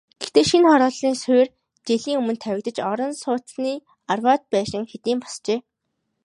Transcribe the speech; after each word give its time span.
Гэхдээ 0.19 0.45
шинэ 0.49 0.67
хорооллын 0.71 1.15
суурь 1.23 1.53
жилийн 1.87 2.17
өмнө 2.21 2.35
тавигдаж, 2.43 2.77
орон 2.91 3.11
сууцны 3.23 3.73
арваад 4.11 4.41
байшин 4.53 4.83
хэдийн 4.91 5.19
босжээ. 5.23 5.59